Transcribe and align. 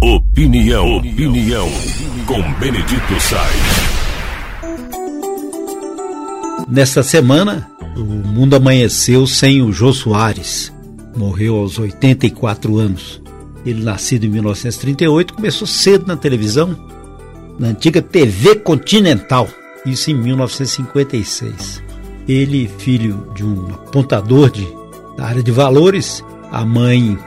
Opinião, 0.00 0.98
opinião, 0.98 1.68
com 2.24 2.40
Benedito 2.60 3.20
Sainz. 3.20 3.98
Nesta 6.68 7.02
semana, 7.02 7.68
o 7.96 8.04
mundo 8.04 8.54
amanheceu 8.54 9.26
sem 9.26 9.60
o 9.60 9.72
Jô 9.72 9.92
Soares. 9.92 10.72
Morreu 11.16 11.56
aos 11.56 11.80
84 11.80 12.78
anos. 12.78 13.20
Ele, 13.66 13.82
nascido 13.82 14.24
em 14.24 14.28
1938, 14.28 15.34
começou 15.34 15.66
cedo 15.66 16.06
na 16.06 16.16
televisão, 16.16 16.76
na 17.58 17.68
antiga 17.68 18.00
TV 18.00 18.54
Continental, 18.54 19.48
isso 19.84 20.12
em 20.12 20.14
1956. 20.14 21.82
Ele, 22.28 22.70
filho 22.78 23.32
de 23.34 23.44
um 23.44 23.66
apontador 23.74 24.48
de, 24.48 24.64
da 25.16 25.26
área 25.26 25.42
de 25.42 25.50
valores, 25.50 26.22
a 26.52 26.64
mãe, 26.64 27.18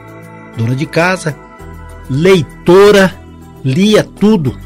dona 0.57 0.73
de 0.73 0.85
casa, 0.85 1.35
leitora, 2.11 3.15
lia 3.63 4.03
tudo. 4.03 4.57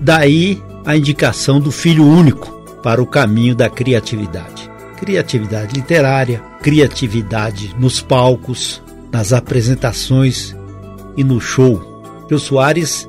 Daí 0.00 0.60
a 0.84 0.96
indicação 0.96 1.60
do 1.60 1.70
filho 1.70 2.04
único 2.04 2.50
para 2.82 3.00
o 3.00 3.06
caminho 3.06 3.54
da 3.54 3.70
criatividade. 3.70 4.68
Criatividade 4.96 5.76
literária, 5.76 6.42
criatividade 6.60 7.72
nos 7.78 8.00
palcos, 8.00 8.82
nas 9.12 9.32
apresentações 9.32 10.56
e 11.16 11.22
no 11.22 11.40
show. 11.40 12.02
Jô 12.28 12.38
Soares 12.38 13.08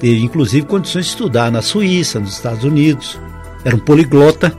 teve 0.00 0.20
inclusive 0.20 0.66
condições 0.66 1.04
de 1.04 1.10
estudar 1.12 1.50
na 1.52 1.62
Suíça, 1.62 2.18
nos 2.18 2.32
Estados 2.32 2.64
Unidos. 2.64 3.20
Era 3.64 3.76
um 3.76 3.80
poliglota 3.80 4.52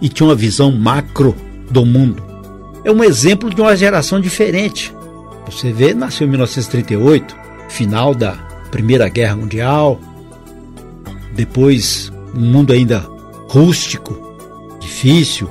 e 0.00 0.08
tinha 0.08 0.28
uma 0.28 0.36
visão 0.36 0.70
macro 0.70 1.34
do 1.68 1.84
mundo. 1.84 2.22
É 2.84 2.92
um 2.92 3.02
exemplo 3.02 3.52
de 3.52 3.60
uma 3.60 3.76
geração 3.76 4.20
diferente. 4.20 4.94
Você 5.46 5.72
vê, 5.72 5.94
nasceu 5.94 6.28
em 6.28 6.30
1938, 6.30 7.39
final 7.70 8.14
da 8.14 8.32
Primeira 8.70 9.08
Guerra 9.08 9.36
Mundial, 9.36 10.00
depois 11.34 12.12
um 12.34 12.40
mundo 12.40 12.72
ainda 12.72 13.06
rústico, 13.48 14.36
difícil, 14.78 15.48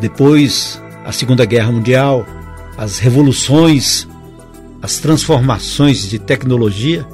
depois 0.00 0.80
a 1.04 1.12
Segunda 1.12 1.44
Guerra 1.44 1.72
Mundial, 1.72 2.26
as 2.76 2.98
revoluções, 2.98 4.06
as 4.80 4.98
transformações 4.98 6.08
de 6.08 6.18
tecnologia, 6.18 7.06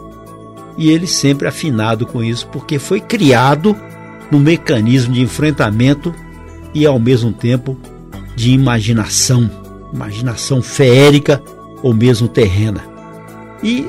e 0.77 0.91
ele 0.91 1.07
sempre 1.07 1.49
afinado 1.49 2.07
com 2.07 2.23
isso, 2.23 2.47
porque 2.49 2.79
foi 2.79 3.01
criado 3.01 3.77
no 4.31 4.39
mecanismo 4.39 5.13
de 5.13 5.21
enfrentamento 5.21 6.15
e 6.73 6.87
ao 6.87 6.99
mesmo 6.99 7.33
tempo 7.33 7.77
de 8.37 8.53
imaginação, 8.53 9.51
imaginação 9.93 10.63
feérica 10.63 11.43
ou 11.83 11.93
mesmo 11.93 12.29
terrena. 12.29 12.83
E 13.63 13.87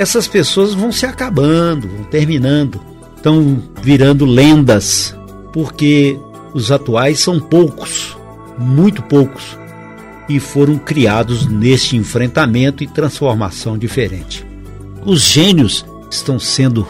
essas 0.00 0.26
pessoas 0.26 0.72
vão 0.72 0.90
se 0.90 1.04
acabando, 1.04 1.86
vão 1.86 2.04
terminando, 2.04 2.80
estão 3.14 3.62
virando 3.82 4.24
lendas, 4.24 5.14
porque 5.52 6.18
os 6.54 6.72
atuais 6.72 7.20
são 7.20 7.38
poucos, 7.38 8.16
muito 8.56 9.02
poucos, 9.02 9.58
e 10.26 10.40
foram 10.40 10.78
criados 10.78 11.46
neste 11.46 11.98
enfrentamento 11.98 12.82
e 12.82 12.86
transformação 12.86 13.76
diferente. 13.76 14.42
Os 15.04 15.20
gênios 15.20 15.84
estão 16.10 16.38
sendo 16.38 16.88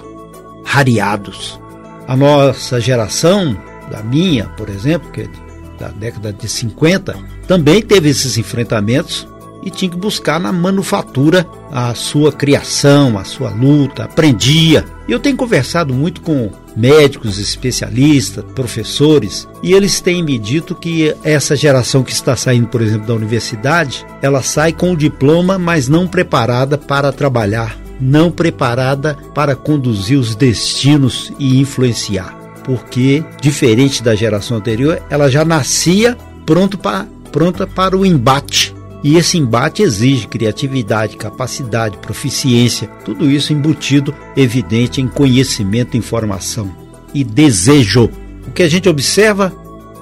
rareados. 0.65 1.59
A 2.07 2.17
nossa 2.17 2.81
geração, 2.81 3.61
da 3.91 4.05
minha, 4.05 4.47
por 4.51 4.69
exemplo, 4.69 5.11
que 5.11 5.23
é 5.23 5.29
da 5.81 5.89
década 5.89 6.33
de 6.33 6.49
50, 6.49 7.17
também 7.49 7.83
teve 7.83 8.09
esses 8.09 8.39
enfrentamentos 8.39 9.27
e 9.63 9.71
tinha 9.71 9.91
que 9.91 9.97
buscar 9.97 10.41
na 10.41 10.53
manufatura 10.53 11.47
a 11.71 11.95
sua 11.95 12.33
criação, 12.33 13.19
a 13.19 13.25
sua 13.25 13.51
luta, 13.51 14.05
aprendia. 14.05 14.85
Eu 15.09 15.21
tenho 15.21 15.37
conversado 15.37 15.93
muito 15.93 16.21
com 16.21 16.51
médicos, 16.77 17.39
especialistas, 17.39 18.45
professores, 18.55 19.49
e 19.63 19.73
eles 19.73 20.01
têm 20.01 20.23
me 20.23 20.39
dito 20.39 20.75
que 20.75 21.15
essa 21.25 21.57
geração 21.57 22.03
que 22.03 22.13
está 22.13 22.37
saindo, 22.37 22.69
por 22.69 22.81
exemplo, 22.81 23.07
da 23.07 23.15
universidade, 23.15 24.07
ela 24.23 24.43
sai 24.43 24.73
com 24.73 24.93
o 24.93 24.97
diploma, 24.97 25.59
mas 25.59 25.89
não 25.89 26.07
preparada 26.07 26.79
para 26.79 27.13
trabalhar, 27.13 27.77
não 28.01 28.31
preparada 28.31 29.17
para 29.35 29.57
conduzir 29.57 30.19
os 30.19 30.35
destinos 30.35 31.33
e 31.39 31.61
influenciar. 31.61 32.39
Porque, 32.65 33.25
diferente 33.41 34.03
da 34.03 34.15
geração 34.15 34.57
anterior, 34.57 35.03
ela 35.11 35.31
já 35.31 35.45
nascia 35.45 36.17
pronto 36.47 36.79
para, 36.79 37.07
pronta 37.33 37.67
para 37.67 37.97
o 37.97 38.07
embate 38.07 38.75
e 39.03 39.17
esse 39.17 39.39
embate 39.39 39.83
exige 39.83 40.27
criatividade, 40.27 41.17
capacidade, 41.17 41.97
proficiência, 41.99 42.89
tudo 43.05 43.31
isso 43.31 43.53
embutido, 43.53 44.15
evidente, 44.37 45.01
em 45.01 45.09
conhecimento, 45.09 45.97
informação 45.97 46.71
e 47.15 47.25
desejo. 47.25 48.11
O 48.47 48.51
que 48.51 48.63
a 48.63 48.69
gente 48.69 48.89
observa 48.89 49.53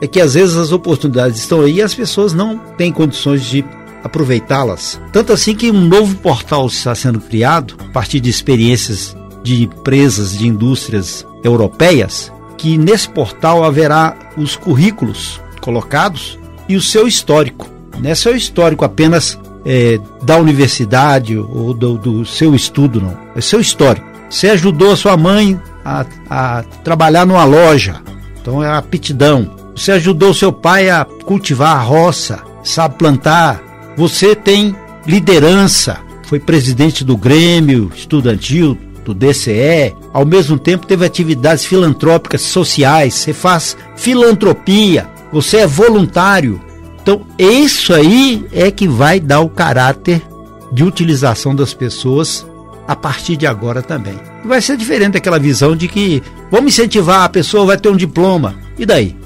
é 0.00 0.06
que 0.06 0.20
às 0.20 0.34
vezes 0.34 0.56
as 0.56 0.72
oportunidades 0.72 1.38
estão 1.40 1.60
aí 1.60 1.76
e 1.76 1.82
as 1.82 1.94
pessoas 1.94 2.32
não 2.32 2.58
têm 2.58 2.92
condições 2.92 3.44
de 3.44 3.64
aproveitá-las. 4.02 5.00
Tanto 5.12 5.32
assim 5.32 5.54
que 5.54 5.70
um 5.70 5.86
novo 5.86 6.16
portal 6.16 6.66
está 6.66 6.94
sendo 6.94 7.20
criado 7.20 7.76
a 7.78 7.92
partir 7.92 8.20
de 8.20 8.30
experiências 8.30 9.16
de 9.42 9.64
empresas, 9.64 10.36
de 10.36 10.46
indústrias 10.46 11.26
europeias, 11.42 12.32
que 12.56 12.76
nesse 12.76 13.08
portal 13.08 13.64
haverá 13.64 14.16
os 14.36 14.56
currículos 14.56 15.40
colocados 15.60 16.38
e 16.68 16.76
o 16.76 16.82
seu 16.82 17.06
histórico. 17.06 17.77
Não 18.00 18.10
é 18.10 18.14
seu 18.14 18.36
histórico 18.36 18.84
apenas 18.84 19.38
é, 19.64 20.00
da 20.22 20.36
universidade 20.36 21.36
ou 21.36 21.74
do, 21.74 21.98
do, 21.98 22.24
seu 22.24 22.54
estudo, 22.54 23.00
não. 23.00 23.16
É 23.34 23.40
seu 23.40 23.60
histórico. 23.60 24.06
Você 24.30 24.48
ajudou 24.50 24.92
a 24.92 24.96
sua 24.96 25.16
mãe 25.16 25.60
a, 25.84 26.04
a 26.28 26.62
trabalhar 26.84 27.26
numa 27.26 27.44
loja, 27.44 28.00
então 28.40 28.62
é 28.62 28.70
aptidão. 28.70 29.50
Você 29.74 29.92
ajudou 29.92 30.34
seu 30.34 30.52
pai 30.52 30.90
a 30.90 31.04
cultivar 31.04 31.76
a 31.76 31.80
roça, 31.80 32.42
sabe 32.64 32.96
plantar. 32.96 33.62
Você 33.96 34.34
tem 34.34 34.74
liderança, 35.06 35.98
foi 36.24 36.38
presidente 36.38 37.04
do 37.04 37.16
Grêmio 37.16 37.90
Estudantil, 37.94 38.76
do 39.04 39.14
DCE, 39.14 39.96
ao 40.12 40.26
mesmo 40.26 40.58
tempo 40.58 40.86
teve 40.86 41.04
atividades 41.04 41.64
filantrópicas 41.64 42.42
sociais, 42.42 43.14
você 43.14 43.32
faz 43.32 43.74
filantropia, 43.96 45.08
você 45.32 45.58
é 45.58 45.66
voluntário, 45.66 46.60
então, 47.08 47.26
isso 47.38 47.94
aí 47.94 48.46
é 48.52 48.70
que 48.70 48.86
vai 48.86 49.18
dar 49.18 49.40
o 49.40 49.48
caráter 49.48 50.22
de 50.70 50.84
utilização 50.84 51.54
das 51.54 51.72
pessoas 51.72 52.46
a 52.86 52.94
partir 52.94 53.34
de 53.34 53.46
agora 53.46 53.80
também. 53.80 54.20
Vai 54.44 54.60
ser 54.60 54.76
diferente 54.76 55.14
daquela 55.14 55.38
visão 55.38 55.74
de 55.74 55.88
que 55.88 56.22
vamos 56.50 56.74
incentivar, 56.74 57.22
a 57.22 57.28
pessoa 57.30 57.64
vai 57.64 57.78
ter 57.78 57.88
um 57.88 57.96
diploma. 57.96 58.56
E 58.78 58.84
daí? 58.84 59.16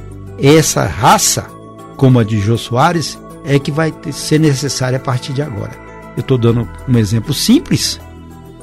Essa 0.41 0.85
raça, 0.85 1.45
como 1.97 2.21
a 2.21 2.25
de 2.25 2.39
Jô 2.41 2.57
Soares, 2.57 3.19
é 3.45 3.59
que 3.59 3.73
vai 3.73 3.93
ser 4.13 4.39
necessária 4.39 4.99
a 4.99 5.01
partir 5.01 5.33
de 5.33 5.43
agora. 5.43 5.73
Eu 6.17 6.21
estou 6.21 6.39
dando 6.39 6.69
um 6.89 6.97
exemplo 6.97 7.35
simples, 7.35 7.99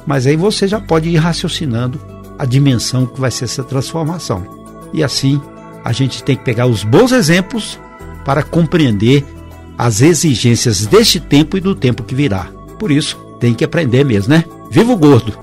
mas 0.06 0.26
aí 0.26 0.34
você 0.34 0.66
já 0.66 0.80
pode 0.80 1.10
ir 1.10 1.16
raciocinando 1.16 2.00
a 2.38 2.46
dimensão 2.46 3.04
que 3.04 3.20
vai 3.20 3.30
ser 3.30 3.44
essa 3.44 3.62
transformação. 3.62 4.46
E 4.94 5.04
assim, 5.04 5.38
a 5.84 5.92
gente 5.92 6.24
tem 6.24 6.36
que 6.36 6.44
pegar 6.44 6.66
os 6.66 6.84
bons 6.84 7.12
exemplos 7.12 7.78
para 8.24 8.42
compreender 8.42 9.24
as 9.76 10.02
exigências 10.02 10.86
deste 10.86 11.18
tempo 11.18 11.56
e 11.56 11.60
do 11.60 11.74
tempo 11.74 12.02
que 12.02 12.14
virá. 12.14 12.50
Por 12.78 12.90
isso, 12.90 13.16
tem 13.38 13.54
que 13.54 13.64
aprender 13.64 14.04
mesmo, 14.04 14.34
né? 14.34 14.44
Viva 14.70 14.92
o 14.92 14.96
gordo! 14.96 15.38